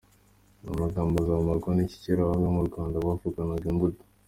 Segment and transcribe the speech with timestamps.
[0.63, 1.97] Aya magambo azamarwa n’iki?
[2.03, 4.03] Kera abami mu Rwanda bavukanaga imbuto.